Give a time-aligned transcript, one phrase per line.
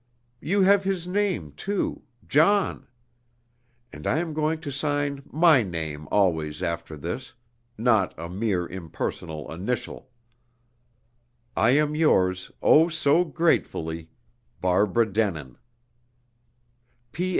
[0.39, 2.87] You have his name, too, 'John.'
[3.93, 7.35] And I am going to sign my name always after this,
[7.77, 10.09] not a mere impersonal initial.
[11.55, 14.09] "I am yours, oh, so gratefully,
[14.59, 15.57] Barbara Denin.